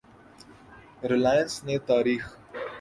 Reliance 1.09 1.53
نے 1.65 1.77
تاریخ 1.87 2.23